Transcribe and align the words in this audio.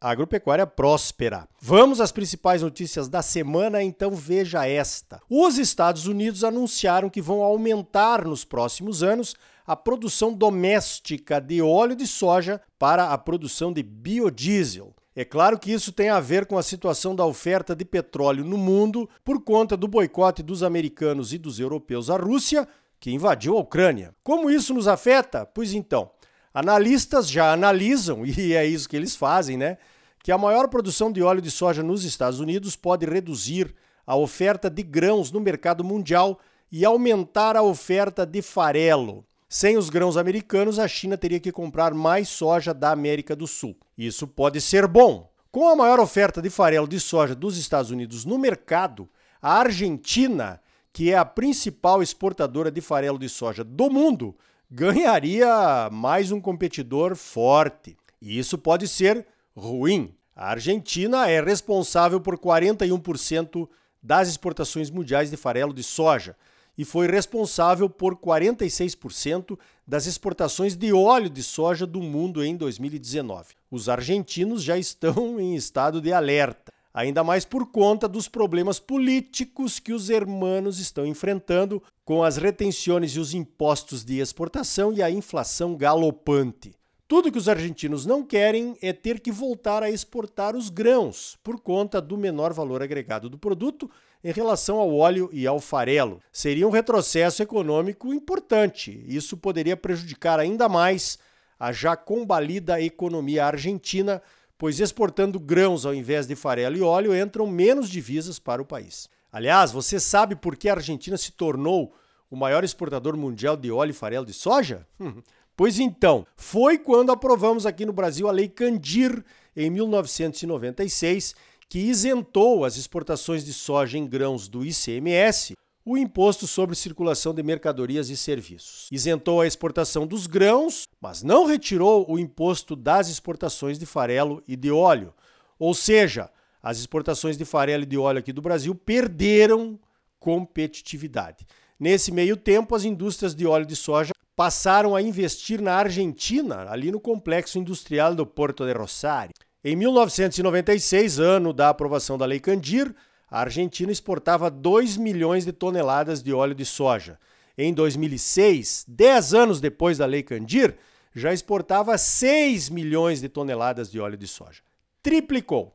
Agropecuária 0.00 0.66
próspera. 0.66 1.48
Vamos 1.60 2.00
às 2.00 2.12
principais 2.12 2.62
notícias 2.62 3.08
da 3.08 3.20
semana, 3.20 3.82
então 3.82 4.12
veja 4.12 4.66
esta. 4.66 5.20
Os 5.28 5.58
Estados 5.58 6.06
Unidos 6.06 6.44
anunciaram 6.44 7.10
que 7.10 7.20
vão 7.20 7.42
aumentar 7.42 8.24
nos 8.24 8.44
próximos 8.44 9.02
anos 9.02 9.34
a 9.66 9.74
produção 9.74 10.32
doméstica 10.32 11.40
de 11.40 11.60
óleo 11.60 11.96
de 11.96 12.06
soja 12.06 12.60
para 12.78 13.10
a 13.10 13.18
produção 13.18 13.72
de 13.72 13.82
biodiesel. 13.82 14.94
É 15.16 15.24
claro 15.24 15.58
que 15.58 15.72
isso 15.72 15.90
tem 15.90 16.10
a 16.10 16.20
ver 16.20 16.46
com 16.46 16.56
a 16.56 16.62
situação 16.62 17.14
da 17.14 17.26
oferta 17.26 17.74
de 17.74 17.84
petróleo 17.84 18.44
no 18.44 18.56
mundo 18.56 19.10
por 19.24 19.42
conta 19.42 19.76
do 19.76 19.88
boicote 19.88 20.44
dos 20.44 20.62
americanos 20.62 21.32
e 21.32 21.38
dos 21.38 21.58
europeus 21.58 22.08
à 22.08 22.16
Rússia, 22.16 22.68
que 23.00 23.10
invadiu 23.10 23.56
a 23.56 23.60
Ucrânia. 23.60 24.14
Como 24.22 24.48
isso 24.48 24.72
nos 24.72 24.86
afeta? 24.86 25.44
Pois 25.44 25.72
então, 25.72 26.10
Analistas 26.58 27.30
já 27.30 27.52
analisam, 27.52 28.26
e 28.26 28.52
é 28.52 28.66
isso 28.66 28.88
que 28.88 28.96
eles 28.96 29.14
fazem, 29.14 29.56
né? 29.56 29.78
Que 30.24 30.32
a 30.32 30.36
maior 30.36 30.66
produção 30.66 31.12
de 31.12 31.22
óleo 31.22 31.40
de 31.40 31.52
soja 31.52 31.84
nos 31.84 32.02
Estados 32.02 32.40
Unidos 32.40 32.74
pode 32.74 33.06
reduzir 33.06 33.72
a 34.04 34.16
oferta 34.16 34.68
de 34.68 34.82
grãos 34.82 35.30
no 35.30 35.38
mercado 35.38 35.84
mundial 35.84 36.40
e 36.72 36.84
aumentar 36.84 37.56
a 37.56 37.62
oferta 37.62 38.26
de 38.26 38.42
farelo. 38.42 39.24
Sem 39.48 39.76
os 39.76 39.88
grãos 39.88 40.16
americanos, 40.16 40.80
a 40.80 40.88
China 40.88 41.16
teria 41.16 41.38
que 41.38 41.52
comprar 41.52 41.94
mais 41.94 42.28
soja 42.28 42.74
da 42.74 42.90
América 42.90 43.36
do 43.36 43.46
Sul. 43.46 43.76
Isso 43.96 44.26
pode 44.26 44.60
ser 44.60 44.88
bom. 44.88 45.30
Com 45.52 45.68
a 45.68 45.76
maior 45.76 46.00
oferta 46.00 46.42
de 46.42 46.50
farelo 46.50 46.88
de 46.88 46.98
soja 46.98 47.36
dos 47.36 47.56
Estados 47.56 47.92
Unidos 47.92 48.24
no 48.24 48.36
mercado, 48.36 49.08
a 49.40 49.60
Argentina, 49.60 50.60
que 50.92 51.12
é 51.12 51.16
a 51.16 51.24
principal 51.24 52.02
exportadora 52.02 52.68
de 52.68 52.80
farelo 52.80 53.16
de 53.16 53.28
soja 53.28 53.62
do 53.62 53.88
mundo, 53.88 54.36
ganharia 54.70 55.88
mais 55.90 56.30
um 56.30 56.40
competidor 56.40 57.16
forte. 57.16 57.96
E 58.20 58.38
isso 58.38 58.58
pode 58.58 58.86
ser 58.86 59.26
ruim. 59.56 60.14
A 60.36 60.50
Argentina 60.50 61.28
é 61.28 61.40
responsável 61.40 62.20
por 62.20 62.38
41% 62.38 63.68
das 64.02 64.28
exportações 64.28 64.90
mundiais 64.90 65.30
de 65.30 65.36
farelo 65.36 65.72
de 65.72 65.82
soja 65.82 66.36
e 66.76 66.84
foi 66.84 67.08
responsável 67.08 67.90
por 67.90 68.14
46% 68.14 69.58
das 69.84 70.06
exportações 70.06 70.76
de 70.76 70.92
óleo 70.92 71.28
de 71.28 71.42
soja 71.42 71.84
do 71.84 72.00
mundo 72.00 72.44
em 72.44 72.56
2019. 72.56 73.54
Os 73.68 73.88
argentinos 73.88 74.62
já 74.62 74.78
estão 74.78 75.40
em 75.40 75.56
estado 75.56 76.00
de 76.00 76.12
alerta 76.12 76.72
ainda 76.98 77.22
mais 77.22 77.44
por 77.44 77.70
conta 77.70 78.08
dos 78.08 78.26
problemas 78.26 78.80
políticos 78.80 79.78
que 79.78 79.92
os 79.92 80.10
hermanos 80.10 80.80
estão 80.80 81.06
enfrentando 81.06 81.80
com 82.04 82.24
as 82.24 82.36
retenções 82.36 83.12
e 83.12 83.20
os 83.20 83.34
impostos 83.34 84.04
de 84.04 84.18
exportação 84.18 84.92
e 84.92 85.00
a 85.00 85.08
inflação 85.08 85.76
galopante. 85.76 86.74
Tudo 87.06 87.30
que 87.30 87.38
os 87.38 87.48
argentinos 87.48 88.04
não 88.04 88.24
querem 88.24 88.76
é 88.82 88.92
ter 88.92 89.20
que 89.20 89.30
voltar 89.30 89.80
a 89.80 89.88
exportar 89.88 90.56
os 90.56 90.70
grãos, 90.70 91.38
por 91.40 91.60
conta 91.60 92.00
do 92.02 92.18
menor 92.18 92.52
valor 92.52 92.82
agregado 92.82 93.30
do 93.30 93.38
produto 93.38 93.88
em 94.24 94.32
relação 94.32 94.78
ao 94.78 94.92
óleo 94.92 95.30
e 95.32 95.46
ao 95.46 95.60
farelo. 95.60 96.20
Seria 96.32 96.66
um 96.66 96.72
retrocesso 96.72 97.44
econômico 97.44 98.12
importante. 98.12 99.04
Isso 99.06 99.36
poderia 99.36 99.76
prejudicar 99.76 100.40
ainda 100.40 100.68
mais 100.68 101.16
a 101.60 101.70
já 101.70 101.94
combalida 101.94 102.80
economia 102.80 103.46
argentina, 103.46 104.20
pois 104.58 104.80
exportando 104.80 105.38
grãos 105.38 105.86
ao 105.86 105.94
invés 105.94 106.26
de 106.26 106.34
farelo 106.34 106.76
e 106.76 106.82
óleo 106.82 107.16
entram 107.16 107.46
menos 107.46 107.88
divisas 107.88 108.38
para 108.38 108.60
o 108.60 108.66
país. 108.66 109.08
Aliás, 109.32 109.70
você 109.70 110.00
sabe 110.00 110.34
por 110.34 110.56
que 110.56 110.68
a 110.68 110.74
Argentina 110.74 111.16
se 111.16 111.32
tornou 111.32 111.94
o 112.28 112.36
maior 112.36 112.64
exportador 112.64 113.16
mundial 113.16 113.56
de 113.56 113.70
óleo 113.70 113.90
e 113.90 113.94
farelo 113.94 114.26
de 114.26 114.34
soja? 114.34 114.86
Pois 115.58 115.80
então, 115.80 116.24
foi 116.36 116.78
quando 116.78 117.10
aprovamos 117.10 117.66
aqui 117.66 117.84
no 117.84 117.92
Brasil 117.92 118.28
a 118.28 118.30
Lei 118.30 118.46
Candir 118.46 119.24
em 119.56 119.68
1996, 119.68 121.34
que 121.68 121.80
isentou 121.80 122.64
as 122.64 122.76
exportações 122.76 123.44
de 123.44 123.52
soja 123.52 123.98
em 123.98 124.06
grãos 124.06 124.46
do 124.46 124.64
ICMS, 124.64 125.54
o 125.90 125.96
Imposto 125.96 126.46
sobre 126.46 126.76
Circulação 126.76 127.32
de 127.32 127.42
Mercadorias 127.42 128.10
e 128.10 128.16
Serviços. 128.16 128.88
Isentou 128.92 129.40
a 129.40 129.46
exportação 129.46 130.06
dos 130.06 130.26
grãos, 130.26 130.86
mas 131.00 131.22
não 131.22 131.46
retirou 131.46 132.04
o 132.06 132.18
imposto 132.18 132.76
das 132.76 133.08
exportações 133.08 133.78
de 133.78 133.86
farelo 133.86 134.42
e 134.46 134.54
de 134.54 134.70
óleo. 134.70 135.14
Ou 135.58 135.72
seja, 135.72 136.28
as 136.62 136.78
exportações 136.78 137.38
de 137.38 137.44
farelo 137.46 137.84
e 137.84 137.86
de 137.86 137.96
óleo 137.96 138.18
aqui 138.18 138.34
do 138.34 138.42
Brasil 138.42 138.74
perderam 138.74 139.80
competitividade. 140.20 141.46
Nesse 141.80 142.12
meio 142.12 142.36
tempo, 142.36 142.74
as 142.74 142.84
indústrias 142.84 143.34
de 143.34 143.46
óleo 143.46 143.64
de 143.64 143.74
soja 143.74 144.12
passaram 144.36 144.94
a 144.94 145.00
investir 145.00 145.58
na 145.58 145.72
Argentina, 145.72 146.66
ali 146.68 146.92
no 146.92 147.00
complexo 147.00 147.58
industrial 147.58 148.14
do 148.14 148.26
Porto 148.26 148.66
de 148.66 148.74
Rosário. 148.74 149.32
Em 149.64 149.74
1996, 149.74 151.18
ano 151.18 151.50
da 151.54 151.70
aprovação 151.70 152.18
da 152.18 152.26
Lei 152.26 152.40
Candir, 152.40 152.94
a 153.30 153.40
Argentina 153.40 153.92
exportava 153.92 154.50
2 154.50 154.96
milhões 154.96 155.44
de 155.44 155.52
toneladas 155.52 156.22
de 156.22 156.32
óleo 156.32 156.54
de 156.54 156.64
soja. 156.64 157.18
Em 157.56 157.74
2006, 157.74 158.84
10 158.88 159.34
anos 159.34 159.60
depois 159.60 159.98
da 159.98 160.06
Lei 160.06 160.22
Candir, 160.22 160.76
já 161.14 161.32
exportava 161.32 161.98
6 161.98 162.70
milhões 162.70 163.20
de 163.20 163.28
toneladas 163.28 163.90
de 163.90 163.98
óleo 163.98 164.16
de 164.16 164.26
soja. 164.26 164.62
Triplicou. 165.02 165.74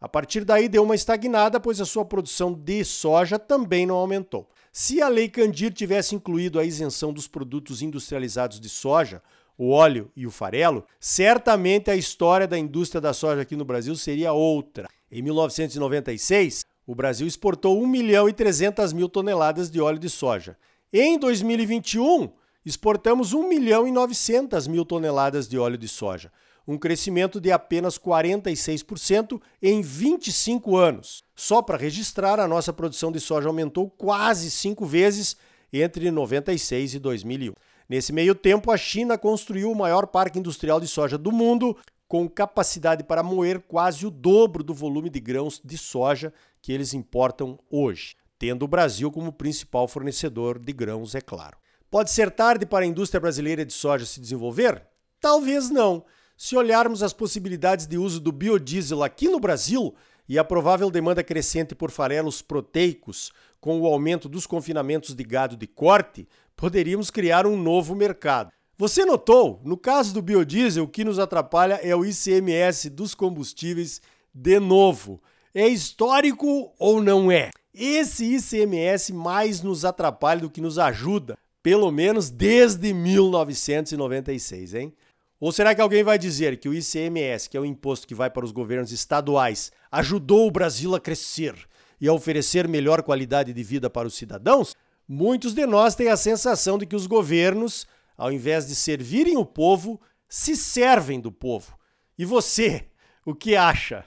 A 0.00 0.08
partir 0.08 0.44
daí 0.44 0.68
deu 0.68 0.82
uma 0.82 0.94
estagnada, 0.94 1.58
pois 1.58 1.80
a 1.80 1.84
sua 1.84 2.04
produção 2.04 2.52
de 2.52 2.84
soja 2.84 3.38
também 3.38 3.86
não 3.86 3.96
aumentou. 3.96 4.48
Se 4.72 5.00
a 5.00 5.08
Lei 5.08 5.28
Candir 5.28 5.72
tivesse 5.72 6.14
incluído 6.14 6.58
a 6.58 6.64
isenção 6.64 7.12
dos 7.12 7.26
produtos 7.26 7.80
industrializados 7.80 8.60
de 8.60 8.68
soja, 8.68 9.22
o 9.56 9.70
óleo 9.70 10.10
e 10.16 10.26
o 10.26 10.30
farelo, 10.30 10.84
certamente 10.98 11.90
a 11.90 11.96
história 11.96 12.46
da 12.46 12.58
indústria 12.58 13.00
da 13.00 13.12
soja 13.12 13.42
aqui 13.42 13.56
no 13.56 13.64
Brasil 13.64 13.94
seria 13.96 14.32
outra. 14.32 14.88
Em 15.10 15.22
1996, 15.22 16.66
o 16.86 16.94
Brasil 16.94 17.26
exportou 17.26 17.82
1 17.82 17.86
milhão 17.86 18.28
e 18.28 18.32
300 18.32 18.92
mil 18.92 19.08
toneladas 19.08 19.70
de 19.70 19.80
óleo 19.80 19.98
de 19.98 20.10
soja. 20.10 20.56
Em 20.92 21.18
2021, 21.18 22.30
exportamos 22.64 23.32
1 23.32 23.48
milhão 23.48 23.86
e 23.86 23.92
900 23.92 24.66
mil 24.66 24.84
toneladas 24.84 25.48
de 25.48 25.58
óleo 25.58 25.78
de 25.78 25.88
soja, 25.88 26.30
um 26.66 26.78
crescimento 26.78 27.40
de 27.40 27.50
apenas 27.50 27.98
46% 27.98 29.40
em 29.62 29.82
25 29.82 30.76
anos. 30.76 31.22
Só 31.34 31.60
para 31.60 31.78
registrar, 31.78 32.38
a 32.38 32.48
nossa 32.48 32.72
produção 32.72 33.10
de 33.10 33.20
soja 33.20 33.48
aumentou 33.48 33.90
quase 33.90 34.50
cinco 34.50 34.86
vezes 34.86 35.36
entre 35.72 36.10
96 36.10 36.94
e 36.94 36.98
2001. 36.98 37.54
Nesse 37.88 38.12
meio 38.12 38.34
tempo, 38.34 38.70
a 38.70 38.76
China 38.76 39.18
construiu 39.18 39.70
o 39.70 39.76
maior 39.76 40.06
parque 40.06 40.38
industrial 40.38 40.80
de 40.80 40.86
soja 40.86 41.18
do 41.18 41.30
mundo, 41.30 41.76
com 42.08 42.28
capacidade 42.28 43.02
para 43.02 43.22
moer 43.22 43.60
quase 43.60 44.06
o 44.06 44.10
dobro 44.10 44.62
do 44.62 44.72
volume 44.72 45.10
de 45.10 45.20
grãos 45.20 45.60
de 45.62 45.76
soja 45.76 46.32
que 46.64 46.72
eles 46.72 46.94
importam 46.94 47.58
hoje, 47.70 48.16
tendo 48.38 48.64
o 48.64 48.68
Brasil 48.68 49.12
como 49.12 49.30
principal 49.30 49.86
fornecedor 49.86 50.58
de 50.58 50.72
grãos, 50.72 51.14
é 51.14 51.20
claro. 51.20 51.58
Pode 51.90 52.10
ser 52.10 52.30
tarde 52.30 52.64
para 52.64 52.86
a 52.86 52.88
indústria 52.88 53.20
brasileira 53.20 53.66
de 53.66 53.72
soja 53.74 54.06
se 54.06 54.18
desenvolver? 54.18 54.82
Talvez 55.20 55.68
não. 55.68 56.06
Se 56.38 56.56
olharmos 56.56 57.02
as 57.02 57.12
possibilidades 57.12 57.86
de 57.86 57.98
uso 57.98 58.18
do 58.18 58.32
biodiesel 58.32 59.02
aqui 59.02 59.28
no 59.28 59.38
Brasil 59.38 59.94
e 60.26 60.38
a 60.38 60.42
provável 60.42 60.90
demanda 60.90 61.22
crescente 61.22 61.74
por 61.74 61.90
farelos 61.90 62.40
proteicos 62.40 63.30
com 63.60 63.78
o 63.78 63.86
aumento 63.86 64.26
dos 64.26 64.46
confinamentos 64.46 65.14
de 65.14 65.22
gado 65.22 65.58
de 65.58 65.66
corte, 65.66 66.26
poderíamos 66.56 67.10
criar 67.10 67.46
um 67.46 67.62
novo 67.62 67.94
mercado. 67.94 68.50
Você 68.78 69.04
notou? 69.04 69.60
No 69.62 69.76
caso 69.76 70.14
do 70.14 70.22
biodiesel, 70.22 70.84
o 70.84 70.88
que 70.88 71.04
nos 71.04 71.18
atrapalha 71.18 71.74
é 71.82 71.94
o 71.94 72.06
ICMS 72.06 72.88
dos 72.88 73.14
combustíveis 73.14 74.00
de 74.32 74.58
novo. 74.58 75.20
É 75.54 75.68
histórico 75.68 76.74
ou 76.80 77.00
não 77.00 77.30
é? 77.30 77.50
Esse 77.72 78.24
ICMS 78.24 79.12
mais 79.12 79.62
nos 79.62 79.84
atrapalha 79.84 80.40
do 80.40 80.50
que 80.50 80.60
nos 80.60 80.80
ajuda, 80.80 81.38
pelo 81.62 81.92
menos 81.92 82.28
desde 82.28 82.92
1996, 82.92 84.74
hein? 84.74 84.92
Ou 85.38 85.52
será 85.52 85.72
que 85.72 85.80
alguém 85.80 86.02
vai 86.02 86.18
dizer 86.18 86.56
que 86.58 86.68
o 86.68 86.74
ICMS, 86.74 87.48
que 87.48 87.56
é 87.56 87.60
o 87.60 87.64
imposto 87.64 88.06
que 88.06 88.16
vai 88.16 88.28
para 88.30 88.44
os 88.44 88.50
governos 88.50 88.90
estaduais, 88.90 89.70
ajudou 89.92 90.48
o 90.48 90.50
Brasil 90.50 90.92
a 90.92 91.00
crescer 91.00 91.54
e 92.00 92.08
a 92.08 92.12
oferecer 92.12 92.66
melhor 92.66 93.02
qualidade 93.04 93.52
de 93.52 93.62
vida 93.62 93.88
para 93.88 94.08
os 94.08 94.14
cidadãos? 94.14 94.74
Muitos 95.06 95.54
de 95.54 95.66
nós 95.66 95.94
têm 95.94 96.08
a 96.08 96.16
sensação 96.16 96.78
de 96.78 96.84
que 96.84 96.96
os 96.96 97.06
governos, 97.06 97.86
ao 98.16 98.32
invés 98.32 98.66
de 98.66 98.74
servirem 98.74 99.36
o 99.36 99.44
povo, 99.44 100.00
se 100.28 100.56
servem 100.56 101.20
do 101.20 101.30
povo. 101.30 101.78
E 102.18 102.24
você, 102.24 102.86
o 103.24 103.34
que 103.36 103.54
acha? 103.54 104.04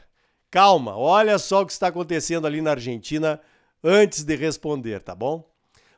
Calma, 0.49 0.95
olha 0.97 1.38
só 1.38 1.61
o 1.61 1.65
que 1.65 1.73
está 1.73 1.88
acontecendo 1.88 2.47
ali 2.47 2.61
na 2.61 2.71
Argentina 2.71 3.41
antes 3.83 4.23
de 4.23 4.35
responder, 4.35 5.01
tá 5.01 5.13
bom? 5.13 5.45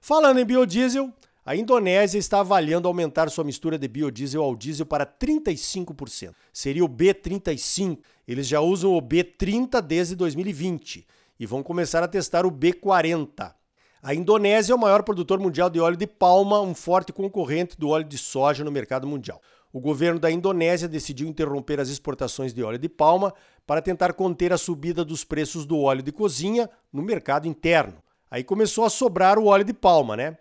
Falando 0.01 0.39
em 0.39 0.45
biodiesel, 0.45 1.13
A 1.45 1.55
Indonésia 1.55 2.17
está 2.17 2.39
avaliando 2.39 2.87
aumentar 2.87 3.29
sua 3.29 3.43
mistura 3.43 3.77
de 3.77 3.87
biodiesel 3.87 4.43
ao 4.43 4.55
diesel 4.55 4.85
para 4.85 5.05
35%. 5.05 6.33
Seria 6.53 6.83
o 6.83 6.89
B35. 6.89 7.99
Eles 8.27 8.47
já 8.47 8.59
usam 8.59 8.95
o 8.95 9.01
B30 9.01 9.81
desde 9.81 10.15
2020 10.15 11.07
e 11.39 11.45
vão 11.45 11.63
começar 11.63 12.03
a 12.03 12.07
testar 12.07 12.45
o 12.45 12.51
B40. 12.51 13.53
A 14.01 14.13
Indonésia 14.13 14.73
é 14.73 14.75
o 14.75 14.79
maior 14.79 15.03
produtor 15.03 15.39
mundial 15.39 15.69
de 15.69 15.79
óleo 15.79 15.97
de 15.97 16.07
palma, 16.07 16.61
um 16.61 16.73
forte 16.73 17.11
concorrente 17.11 17.77
do 17.77 17.89
óleo 17.89 18.05
de 18.05 18.17
soja 18.17 18.63
no 18.63 18.71
mercado 18.71 19.05
mundial. 19.05 19.41
O 19.71 19.79
governo 19.79 20.19
da 20.19 20.31
Indonésia 20.31 20.87
decidiu 20.87 21.27
interromper 21.27 21.79
as 21.79 21.89
exportações 21.89 22.53
de 22.53 22.63
óleo 22.63 22.79
de 22.79 22.89
palma 22.89 23.33
para 23.67 23.81
tentar 23.81 24.13
conter 24.13 24.51
a 24.51 24.57
subida 24.57 25.05
dos 25.05 25.23
preços 25.23 25.65
do 25.65 25.79
óleo 25.79 26.01
de 26.01 26.11
cozinha 26.11 26.67
no 26.91 27.03
mercado 27.03 27.47
interno. 27.47 28.01
Aí 28.31 28.43
começou 28.43 28.83
a 28.83 28.89
sobrar 28.89 29.37
o 29.37 29.45
óleo 29.45 29.63
de 29.63 29.73
palma, 29.73 30.17
né? 30.17 30.37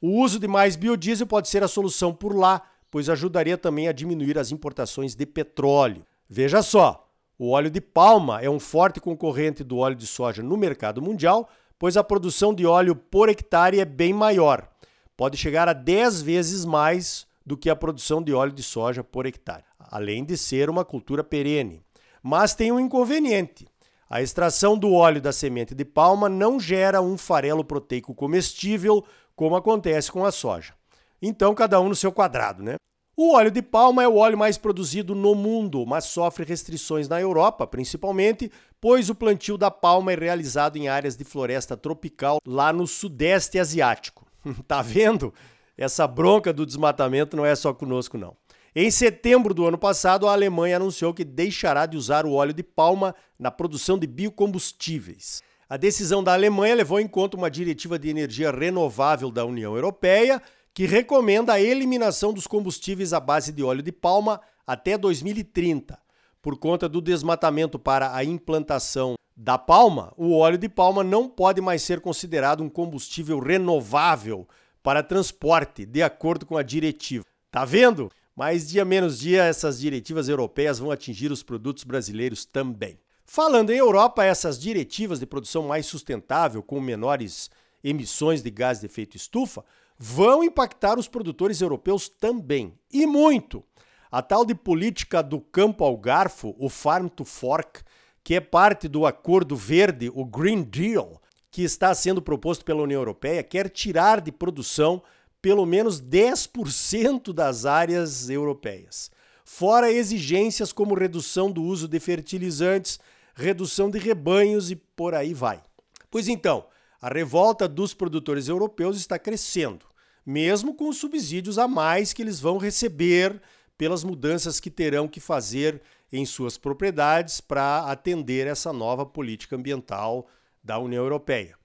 O 0.00 0.20
uso 0.20 0.40
de 0.40 0.48
mais 0.48 0.74
biodiesel 0.74 1.28
pode 1.28 1.48
ser 1.48 1.62
a 1.62 1.68
solução 1.68 2.12
por 2.12 2.34
lá, 2.34 2.60
pois 2.90 3.08
ajudaria 3.08 3.56
também 3.56 3.86
a 3.86 3.92
diminuir 3.92 4.36
as 4.36 4.50
importações 4.50 5.14
de 5.14 5.24
petróleo. 5.26 6.04
Veja 6.28 6.60
só, 6.60 7.08
o 7.38 7.50
óleo 7.50 7.70
de 7.70 7.80
palma 7.80 8.40
é 8.40 8.50
um 8.50 8.58
forte 8.58 9.00
concorrente 9.00 9.62
do 9.62 9.78
óleo 9.78 9.94
de 9.94 10.08
soja 10.08 10.42
no 10.42 10.56
mercado 10.56 11.00
mundial, 11.00 11.48
pois 11.78 11.96
a 11.96 12.02
produção 12.02 12.52
de 12.52 12.66
óleo 12.66 12.96
por 12.96 13.28
hectare 13.28 13.78
é 13.78 13.84
bem 13.84 14.12
maior. 14.12 14.68
Pode 15.16 15.36
chegar 15.36 15.68
a 15.68 15.72
10 15.72 16.20
vezes 16.22 16.64
mais 16.64 17.26
do 17.44 17.56
que 17.56 17.70
a 17.70 17.76
produção 17.76 18.22
de 18.22 18.32
óleo 18.32 18.52
de 18.52 18.62
soja 18.62 19.02
por 19.02 19.26
hectare, 19.26 19.64
além 19.78 20.24
de 20.24 20.36
ser 20.36 20.70
uma 20.70 20.84
cultura 20.84 21.24
perene. 21.24 21.82
Mas 22.22 22.54
tem 22.54 22.70
um 22.70 22.80
inconveniente. 22.80 23.66
A 24.08 24.20
extração 24.20 24.76
do 24.76 24.92
óleo 24.92 25.20
da 25.20 25.32
semente 25.32 25.74
de 25.74 25.84
palma 25.84 26.28
não 26.28 26.60
gera 26.60 27.00
um 27.00 27.16
farelo 27.16 27.64
proteico 27.64 28.14
comestível 28.14 29.04
como 29.34 29.56
acontece 29.56 30.12
com 30.12 30.24
a 30.24 30.30
soja. 30.30 30.74
Então, 31.20 31.54
cada 31.54 31.80
um 31.80 31.88
no 31.88 31.96
seu 31.96 32.12
quadrado, 32.12 32.62
né? 32.62 32.76
O 33.16 33.34
óleo 33.34 33.50
de 33.50 33.60
palma 33.60 34.02
é 34.02 34.08
o 34.08 34.16
óleo 34.16 34.38
mais 34.38 34.56
produzido 34.56 35.14
no 35.14 35.34
mundo, 35.34 35.84
mas 35.86 36.06
sofre 36.06 36.44
restrições 36.44 37.08
na 37.08 37.20
Europa, 37.20 37.66
principalmente, 37.66 38.50
pois 38.80 39.10
o 39.10 39.14
plantio 39.14 39.58
da 39.58 39.70
palma 39.70 40.12
é 40.12 40.16
realizado 40.16 40.76
em 40.76 40.88
áreas 40.88 41.16
de 41.16 41.22
floresta 41.22 41.76
tropical 41.76 42.38
lá 42.46 42.72
no 42.72 42.86
sudeste 42.86 43.58
asiático. 43.58 44.26
tá 44.66 44.82
vendo? 44.82 45.32
Essa 45.82 46.06
bronca 46.06 46.52
do 46.52 46.64
desmatamento 46.64 47.36
não 47.36 47.44
é 47.44 47.56
só 47.56 47.74
conosco, 47.74 48.16
não. 48.16 48.36
Em 48.72 48.88
setembro 48.88 49.52
do 49.52 49.66
ano 49.66 49.76
passado, 49.76 50.28
a 50.28 50.32
Alemanha 50.32 50.76
anunciou 50.76 51.12
que 51.12 51.24
deixará 51.24 51.86
de 51.86 51.96
usar 51.96 52.24
o 52.24 52.34
óleo 52.34 52.52
de 52.52 52.62
palma 52.62 53.12
na 53.36 53.50
produção 53.50 53.98
de 53.98 54.06
biocombustíveis. 54.06 55.42
A 55.68 55.76
decisão 55.76 56.22
da 56.22 56.34
Alemanha 56.34 56.76
levou 56.76 57.00
em 57.00 57.08
conta 57.08 57.36
uma 57.36 57.50
diretiva 57.50 57.98
de 57.98 58.08
energia 58.08 58.52
renovável 58.52 59.28
da 59.28 59.44
União 59.44 59.74
Europeia, 59.74 60.40
que 60.72 60.86
recomenda 60.86 61.54
a 61.54 61.60
eliminação 61.60 62.32
dos 62.32 62.46
combustíveis 62.46 63.12
à 63.12 63.18
base 63.18 63.50
de 63.50 63.64
óleo 63.64 63.82
de 63.82 63.90
palma 63.90 64.40
até 64.64 64.96
2030. 64.96 65.98
Por 66.40 66.56
conta 66.60 66.88
do 66.88 67.00
desmatamento 67.00 67.76
para 67.76 68.14
a 68.14 68.22
implantação 68.22 69.16
da 69.36 69.58
palma, 69.58 70.12
o 70.16 70.36
óleo 70.36 70.58
de 70.58 70.68
palma 70.68 71.02
não 71.02 71.28
pode 71.28 71.60
mais 71.60 71.82
ser 71.82 72.00
considerado 72.00 72.62
um 72.62 72.68
combustível 72.68 73.40
renovável 73.40 74.46
para 74.82 75.02
transporte, 75.02 75.86
de 75.86 76.02
acordo 76.02 76.44
com 76.44 76.56
a 76.56 76.62
diretiva. 76.62 77.24
Tá 77.50 77.64
vendo? 77.64 78.10
Mas 78.34 78.68
dia 78.68 78.84
menos 78.84 79.18
dia 79.18 79.44
essas 79.44 79.78
diretivas 79.78 80.28
europeias 80.28 80.78
vão 80.78 80.90
atingir 80.90 81.30
os 81.30 81.42
produtos 81.42 81.84
brasileiros 81.84 82.44
também. 82.44 82.98
Falando 83.24 83.70
em 83.70 83.78
Europa, 83.78 84.24
essas 84.24 84.58
diretivas 84.60 85.20
de 85.20 85.26
produção 85.26 85.68
mais 85.68 85.86
sustentável, 85.86 86.62
com 86.62 86.80
menores 86.80 87.50
emissões 87.84 88.42
de 88.42 88.50
gás 88.50 88.80
de 88.80 88.86
efeito 88.86 89.16
estufa, 89.16 89.64
vão 89.98 90.42
impactar 90.42 90.98
os 90.98 91.06
produtores 91.06 91.60
europeus 91.60 92.08
também. 92.08 92.74
E 92.92 93.06
muito! 93.06 93.62
A 94.10 94.20
tal 94.20 94.44
de 94.44 94.54
política 94.54 95.22
do 95.22 95.40
campo 95.40 95.84
ao 95.84 95.96
garfo, 95.96 96.54
o 96.58 96.68
Farm 96.68 97.06
to 97.06 97.24
Fork, 97.24 97.80
que 98.22 98.34
é 98.34 98.40
parte 98.40 98.88
do 98.88 99.06
Acordo 99.06 99.56
Verde, 99.56 100.10
o 100.12 100.24
Green 100.24 100.62
Deal, 100.62 101.21
que 101.52 101.62
está 101.62 101.94
sendo 101.94 102.22
proposto 102.22 102.64
pela 102.64 102.82
União 102.82 102.98
Europeia, 102.98 103.42
quer 103.42 103.68
tirar 103.68 104.22
de 104.22 104.32
produção 104.32 105.02
pelo 105.42 105.66
menos 105.66 106.00
10% 106.00 107.30
das 107.30 107.66
áreas 107.66 108.30
europeias. 108.30 109.10
Fora 109.44 109.92
exigências 109.92 110.72
como 110.72 110.94
redução 110.94 111.52
do 111.52 111.62
uso 111.62 111.86
de 111.86 112.00
fertilizantes, 112.00 112.98
redução 113.34 113.90
de 113.90 113.98
rebanhos 113.98 114.70
e 114.70 114.76
por 114.76 115.14
aí 115.14 115.34
vai. 115.34 115.62
Pois 116.10 116.26
então, 116.26 116.64
a 116.98 117.12
revolta 117.12 117.68
dos 117.68 117.92
produtores 117.92 118.48
europeus 118.48 118.96
está 118.96 119.18
crescendo, 119.18 119.84
mesmo 120.24 120.74
com 120.74 120.88
os 120.88 120.96
subsídios 120.96 121.58
a 121.58 121.68
mais 121.68 122.14
que 122.14 122.22
eles 122.22 122.40
vão 122.40 122.56
receber 122.56 123.42
pelas 123.76 124.02
mudanças 124.02 124.58
que 124.58 124.70
terão 124.70 125.06
que 125.06 125.20
fazer 125.20 125.82
em 126.10 126.24
suas 126.24 126.56
propriedades 126.56 127.42
para 127.42 127.90
atender 127.90 128.46
essa 128.46 128.72
nova 128.72 129.04
política 129.04 129.56
ambiental 129.56 130.26
da 130.62 130.78
União 130.78 131.02
Europeia. 131.02 131.56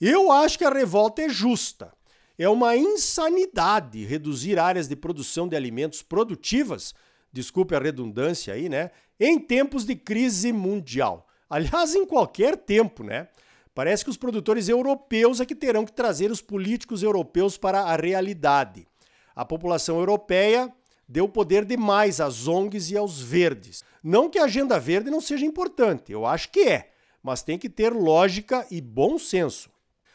Eu 0.00 0.30
acho 0.30 0.58
que 0.58 0.64
a 0.64 0.70
revolta 0.70 1.22
é 1.22 1.28
justa. 1.28 1.92
É 2.38 2.48
uma 2.48 2.76
insanidade 2.76 4.04
reduzir 4.04 4.58
áreas 4.58 4.88
de 4.88 4.94
produção 4.94 5.48
de 5.48 5.56
alimentos 5.56 6.02
produtivas, 6.02 6.94
desculpe 7.32 7.74
a 7.74 7.78
redundância 7.78 8.52
aí, 8.52 8.68
né, 8.68 8.90
em 9.18 9.38
tempos 9.38 9.84
de 9.84 9.96
crise 9.96 10.52
mundial. 10.52 11.26
Aliás, 11.48 11.94
em 11.94 12.04
qualquer 12.04 12.56
tempo, 12.56 13.02
né? 13.02 13.28
Parece 13.74 14.04
que 14.04 14.10
os 14.10 14.16
produtores 14.16 14.68
europeus 14.68 15.40
é 15.40 15.46
que 15.46 15.54
terão 15.54 15.84
que 15.84 15.92
trazer 15.92 16.30
os 16.30 16.40
políticos 16.40 17.02
europeus 17.02 17.56
para 17.56 17.82
a 17.82 17.96
realidade. 17.96 18.86
A 19.34 19.44
população 19.44 19.98
europeia 19.98 20.72
deu 21.08 21.28
poder 21.28 21.64
demais 21.64 22.20
às 22.20 22.48
ONGs 22.48 22.90
e 22.90 22.96
aos 22.96 23.20
verdes. 23.20 23.84
Não 24.02 24.28
que 24.28 24.38
a 24.38 24.44
agenda 24.44 24.80
verde 24.80 25.10
não 25.10 25.20
seja 25.20 25.44
importante, 25.44 26.10
eu 26.10 26.26
acho 26.26 26.50
que 26.50 26.60
é, 26.60 26.90
mas 27.26 27.42
tem 27.42 27.58
que 27.58 27.68
ter 27.68 27.92
lógica 27.92 28.64
e 28.70 28.80
bom 28.80 29.18
senso. 29.18 29.68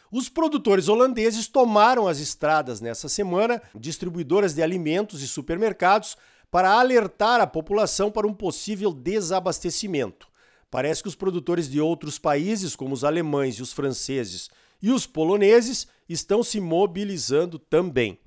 Os 0.10 0.30
produtores 0.30 0.88
holandeses 0.88 1.46
tomaram 1.46 2.08
as 2.08 2.20
estradas 2.20 2.80
nessa 2.80 3.10
semana, 3.10 3.62
distribuidoras 3.76 4.54
de 4.54 4.64
alimentos 4.64 5.22
e 5.22 5.28
supermercados, 5.28 6.16
para 6.50 6.72
alertar 6.72 7.42
a 7.42 7.46
população 7.46 8.10
para 8.10 8.26
um 8.26 8.34
possível 8.34 8.94
desabastecimento. 8.94 10.30
Parece 10.70 11.02
que 11.02 11.10
os 11.10 11.16
produtores 11.16 11.70
de 11.70 11.82
outros 11.82 12.18
países, 12.18 12.78
como 12.78 12.94
os 12.94 13.04
alemães 13.04 13.56
e 13.56 13.62
os 13.62 13.74
franceses 13.74 14.50
e 14.82 14.90
os 14.90 15.06
poloneses, 15.06 15.90
estão 16.08 16.42
se 16.42 16.62
mobilizando 16.62 17.60
também. 17.60 18.18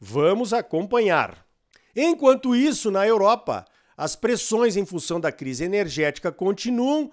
Vamos 0.00 0.54
acompanhar. 0.54 1.44
Enquanto 1.94 2.56
isso, 2.56 2.90
na 2.90 3.06
Europa, 3.06 3.66
as 3.98 4.16
pressões 4.16 4.78
em 4.78 4.86
função 4.86 5.20
da 5.20 5.30
crise 5.30 5.62
energética 5.62 6.32
continuam 6.32 7.10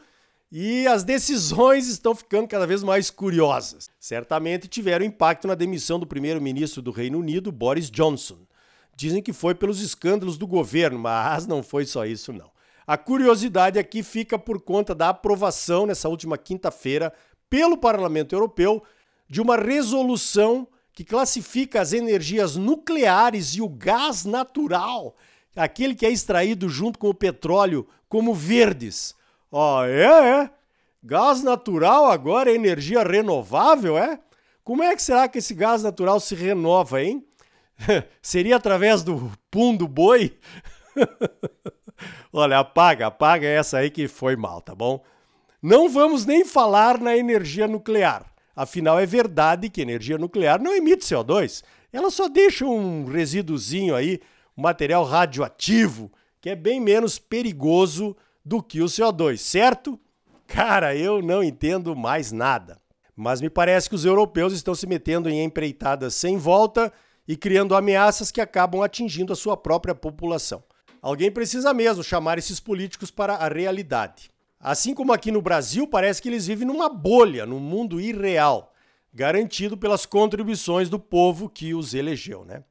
e 0.51 0.87
as 0.87 1.03
decisões 1.03 1.87
estão 1.87 2.15
ficando 2.15 2.47
cada 2.47 2.65
vez 2.65 2.81
mais 2.83 3.09
curiosas. 3.09 3.89
Certamente 3.99 4.67
tiveram 4.67 5.05
impacto 5.05 5.47
na 5.47 5.55
demissão 5.55 5.99
do 5.99 6.07
primeiro-ministro 6.07 6.81
do 6.81 6.91
Reino 6.91 7.19
Unido, 7.19 7.51
Boris 7.51 7.91
Johnson. 7.91 8.39
Dizem 8.95 9.21
que 9.21 9.33
foi 9.33 9.53
pelos 9.53 9.81
escândalos 9.81 10.37
do 10.37 10.47
governo, 10.47 10.97
mas 10.97 11.45
não 11.45 11.61
foi 11.61 11.85
só 11.85 12.05
isso 12.05 12.31
não. 12.31 12.49
A 12.85 12.97
curiosidade 12.97 13.77
aqui 13.77 14.01
fica 14.01 14.39
por 14.39 14.61
conta 14.61 14.95
da 14.95 15.09
aprovação 15.09 15.85
nessa 15.85 16.07
última 16.07 16.37
quinta-feira 16.37 17.13
pelo 17.49 17.77
Parlamento 17.77 18.33
Europeu 18.33 18.81
de 19.29 19.41
uma 19.41 19.57
resolução 19.57 20.67
que 20.93 21.03
classifica 21.03 21.81
as 21.81 21.91
energias 21.91 22.55
nucleares 22.55 23.55
e 23.55 23.61
o 23.61 23.67
gás 23.67 24.23
natural, 24.23 25.15
aquele 25.55 25.93
que 25.93 26.05
é 26.05 26.09
extraído 26.09 26.69
junto 26.69 26.97
com 26.97 27.09
o 27.09 27.13
petróleo, 27.13 27.85
como 28.07 28.33
verdes. 28.33 29.16
Ó, 29.51 29.85
é, 29.85 30.41
é? 30.41 30.49
Gás 31.03 31.43
natural 31.43 32.11
agora 32.11 32.51
é 32.51 32.55
energia 32.55 33.03
renovável, 33.03 33.97
é? 33.97 34.19
Como 34.63 34.83
é 34.83 34.95
que 34.95 35.01
será 35.01 35.27
que 35.27 35.37
esse 35.37 35.53
gás 35.53 35.83
natural 35.83 36.19
se 36.19 36.35
renova, 36.35 37.01
hein? 37.01 37.25
Seria 38.21 38.57
através 38.57 39.03
do 39.03 39.31
pum 39.49 39.75
do 39.75 39.87
boi? 39.87 40.37
Olha, 42.33 42.59
apaga, 42.59 43.07
apaga 43.07 43.47
essa 43.47 43.77
aí 43.77 43.89
que 43.89 44.07
foi 44.07 44.35
mal, 44.35 44.61
tá 44.61 44.75
bom? 44.75 45.03
Não 45.61 45.89
vamos 45.89 46.25
nem 46.25 46.43
falar 46.43 46.99
na 46.99 47.15
energia 47.15 47.67
nuclear. 47.67 48.25
Afinal, 48.55 48.99
é 48.99 49.05
verdade 49.05 49.69
que 49.69 49.81
energia 49.81 50.17
nuclear 50.17 50.61
não 50.61 50.75
emite 50.75 51.05
CO2. 51.05 51.63
Ela 51.93 52.11
só 52.11 52.27
deixa 52.27 52.65
um 52.65 53.05
resíduozinho 53.05 53.95
aí, 53.95 54.19
um 54.57 54.63
material 54.63 55.03
radioativo, 55.03 56.11
que 56.41 56.49
é 56.49 56.55
bem 56.55 56.79
menos 56.79 57.17
perigoso 57.17 58.15
do 58.47 58.63
que 58.63 58.81
o 58.81 58.85
CO2, 58.85 59.37
certo? 59.37 59.99
Cara, 60.47 60.95
eu 60.95 61.21
não 61.21 61.43
entendo 61.43 61.93
mais 61.93 62.31
nada. 62.31 62.79
Mas 63.13 63.41
me 63.41 63.49
parece 63.49 63.89
que 63.89 63.95
os 63.95 64.05
europeus 64.05 64.53
estão 64.53 64.73
se 64.73 64.87
metendo 64.87 65.29
em 65.29 65.43
empreitadas 65.43 66.15
sem 66.15 66.37
volta 66.37 66.93
e 67.27 67.35
criando 67.35 67.75
ameaças 67.75 68.31
que 68.31 68.39
acabam 68.39 68.81
atingindo 68.81 69.33
a 69.33 69.35
sua 69.35 69.57
própria 69.57 69.93
população. 69.93 70.63
Alguém 71.01 71.29
precisa 71.29 71.73
mesmo 71.73 72.01
chamar 72.01 72.37
esses 72.37 72.57
políticos 72.57 73.11
para 73.11 73.35
a 73.35 73.49
realidade. 73.49 74.31
Assim 74.57 74.93
como 74.93 75.11
aqui 75.11 75.29
no 75.29 75.41
Brasil, 75.41 75.85
parece 75.85 76.21
que 76.21 76.29
eles 76.29 76.47
vivem 76.47 76.65
numa 76.65 76.87
bolha, 76.87 77.45
num 77.45 77.59
mundo 77.59 77.99
irreal. 77.99 78.73
garantido 79.13 79.75
pelas 79.75 80.05
contribuições 80.05 80.89
do 80.89 80.99
povo 80.99 81.49
que 81.49 81.73
os 81.73 81.93
elegeu, 81.95 82.45
né? 82.45 82.63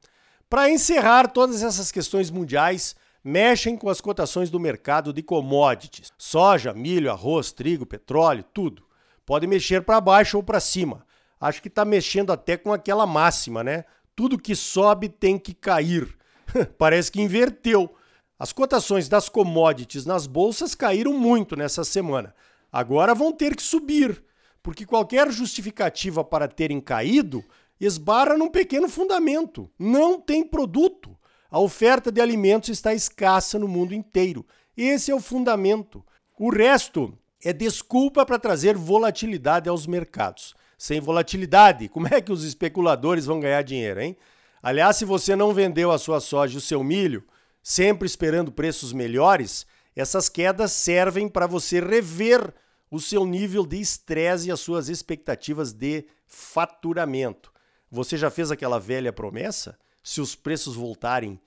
Para 0.49 0.69
encerrar, 0.69 1.27
todas 1.27 1.61
essas 1.61 1.91
questões 1.91 2.31
mundiais 2.31 2.95
mexem 3.23 3.75
com 3.75 3.89
as 3.89 4.01
cotações 4.01 4.49
do 4.49 4.59
mercado 4.59 5.11
de 5.11 5.21
commodities: 5.21 6.11
soja, 6.17 6.73
milho, 6.73 7.11
arroz, 7.11 7.51
trigo, 7.51 7.85
petróleo, 7.85 8.43
tudo. 8.53 8.83
Pode 9.25 9.45
mexer 9.45 9.81
para 9.83 9.99
baixo 9.99 10.37
ou 10.37 10.43
para 10.43 10.59
cima. 10.59 11.05
Acho 11.39 11.61
que 11.61 11.67
está 11.67 11.83
mexendo 11.83 12.31
até 12.31 12.57
com 12.57 12.71
aquela 12.71 13.05
máxima, 13.05 13.63
né? 13.63 13.83
Tudo 14.15 14.39
que 14.39 14.55
sobe 14.55 15.09
tem 15.09 15.37
que 15.37 15.53
cair. 15.53 16.17
Parece 16.77 17.11
que 17.11 17.21
inverteu. 17.21 17.93
As 18.39 18.53
cotações 18.53 19.09
das 19.09 19.27
commodities 19.29 20.05
nas 20.05 20.27
bolsas 20.27 20.75
caíram 20.75 21.13
muito 21.13 21.55
nessa 21.55 21.83
semana. 21.83 22.33
Agora 22.71 23.15
vão 23.15 23.31
ter 23.31 23.55
que 23.55 23.63
subir, 23.63 24.23
porque 24.61 24.85
qualquer 24.85 25.31
justificativa 25.31 26.23
para 26.23 26.47
terem 26.47 26.79
caído 26.79 27.43
esbarra 27.79 28.37
num 28.37 28.49
pequeno 28.49 28.87
fundamento. 28.87 29.69
Não 29.77 30.21
tem 30.21 30.47
produto. 30.47 31.16
A 31.49 31.59
oferta 31.59 32.11
de 32.11 32.19
alimentos 32.19 32.69
está 32.69 32.93
escassa 32.93 33.57
no 33.57 33.67
mundo 33.67 33.93
inteiro. 33.93 34.45
Esse 34.75 35.11
é 35.11 35.15
o 35.15 35.21
fundamento. 35.21 36.05
O 36.37 36.49
resto 36.49 37.17
é 37.43 37.53
desculpa 37.53 38.25
para 38.25 38.37
trazer 38.37 38.75
volatilidade 38.75 39.69
aos 39.69 39.87
mercados. 39.87 40.53
Sem 40.77 40.99
volatilidade, 40.99 41.89
como 41.89 42.07
é 42.07 42.21
que 42.21 42.31
os 42.31 42.43
especuladores 42.43 43.25
vão 43.25 43.39
ganhar 43.39 43.63
dinheiro, 43.63 44.01
hein? 44.01 44.17
Aliás, 44.61 44.97
se 44.97 45.05
você 45.05 45.35
não 45.35 45.53
vendeu 45.53 45.91
a 45.91 45.97
sua 45.97 46.19
soja 46.19 46.55
e 46.55 46.57
o 46.57 46.61
seu 46.61 46.83
milho, 46.83 47.23
sempre 47.63 48.05
esperando 48.05 48.51
preços 48.51 48.91
melhores, 48.91 49.65
essas 49.95 50.29
quedas 50.29 50.71
servem 50.71 51.27
para 51.27 51.47
você 51.47 51.79
rever 51.79 52.53
o 52.91 52.99
seu 52.99 53.25
nível 53.25 53.65
de 53.65 53.79
estresse 53.79 54.49
e 54.49 54.51
as 54.51 54.59
suas 54.59 54.89
expectativas 54.89 55.73
de 55.73 56.05
faturamento. 56.25 57.51
Você 57.89 58.17
já 58.17 58.29
fez 58.29 58.51
aquela 58.51 58.79
velha 58.79 59.11
promessa? 59.13 59.77
Se 60.07 60.21
os 60.21 60.35
preços 60.35 60.73
voltarem, 60.73 61.37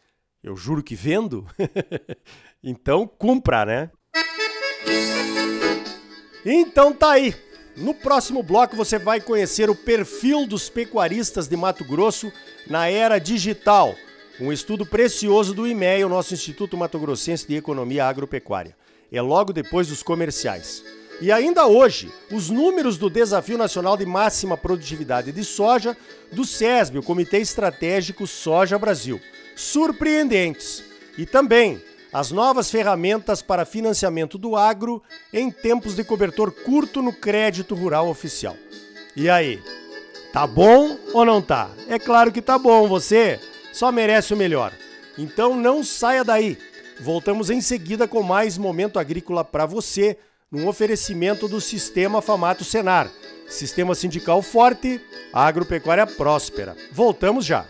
eu 0.42 0.54
juro 0.54 0.82
que 0.82 0.94
vendo? 0.94 1.46
então, 2.62 3.06
cumpra, 3.06 3.64
né? 3.64 3.90
Então 6.44 6.92
tá 6.92 7.12
aí. 7.12 7.34
No 7.74 7.94
próximo 7.94 8.42
bloco 8.42 8.76
você 8.76 8.98
vai 8.98 9.18
conhecer 9.18 9.70
o 9.70 9.74
perfil 9.74 10.46
dos 10.46 10.68
pecuaristas 10.68 11.48
de 11.48 11.56
Mato 11.56 11.86
Grosso 11.86 12.30
na 12.68 12.86
era 12.86 13.18
digital. 13.18 13.94
Um 14.38 14.52
estudo 14.52 14.84
precioso 14.84 15.54
do 15.54 15.66
IMEA, 15.66 16.06
o 16.06 16.10
nosso 16.10 16.34
Instituto 16.34 16.76
Mato 16.76 16.98
Grossense 16.98 17.48
de 17.48 17.56
Economia 17.56 18.04
Agropecuária. 18.04 18.76
É 19.10 19.22
logo 19.22 19.54
depois 19.54 19.88
dos 19.88 20.02
comerciais. 20.02 20.84
E 21.20 21.30
ainda 21.30 21.66
hoje, 21.66 22.10
os 22.32 22.48
números 22.48 22.96
do 22.96 23.10
Desafio 23.10 23.58
Nacional 23.58 23.94
de 23.94 24.06
Máxima 24.06 24.56
Produtividade 24.56 25.30
de 25.32 25.44
Soja 25.44 25.94
do 26.32 26.46
SESB, 26.46 26.98
o 26.98 27.02
Comitê 27.02 27.38
Estratégico 27.38 28.26
Soja 28.26 28.78
Brasil. 28.78 29.20
Surpreendentes. 29.54 30.82
E 31.18 31.26
também 31.26 31.82
as 32.10 32.30
novas 32.30 32.70
ferramentas 32.70 33.42
para 33.42 33.66
financiamento 33.66 34.38
do 34.38 34.56
agro 34.56 35.02
em 35.30 35.50
tempos 35.50 35.94
de 35.94 36.02
cobertor 36.02 36.50
curto 36.50 37.02
no 37.02 37.12
crédito 37.12 37.74
rural 37.74 38.08
oficial. 38.08 38.56
E 39.14 39.28
aí, 39.28 39.62
tá 40.32 40.46
bom 40.46 40.96
ou 41.12 41.26
não 41.26 41.42
tá? 41.42 41.70
É 41.86 41.98
claro 41.98 42.32
que 42.32 42.40
tá 42.40 42.58
bom, 42.58 42.88
você 42.88 43.38
só 43.74 43.92
merece 43.92 44.32
o 44.32 44.38
melhor. 44.38 44.72
Então 45.18 45.54
não 45.54 45.84
saia 45.84 46.24
daí. 46.24 46.56
Voltamos 46.98 47.50
em 47.50 47.60
seguida 47.60 48.08
com 48.08 48.22
mais 48.22 48.56
momento 48.56 48.98
agrícola 48.98 49.44
para 49.44 49.66
você 49.66 50.16
num 50.50 50.66
oferecimento 50.66 51.46
do 51.46 51.60
Sistema 51.60 52.20
Famato 52.20 52.64
Senar. 52.64 53.10
Sistema 53.48 53.94
sindical 53.94 54.42
forte, 54.42 55.00
agropecuária 55.32 56.06
próspera. 56.06 56.76
Voltamos 56.92 57.44
já. 57.44 57.66